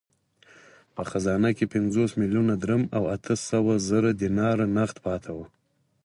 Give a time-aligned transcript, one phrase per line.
[0.95, 5.45] په خزانه کې پنځوس میلیونه درم او اته سوه زره دیناره نغد پاته وو.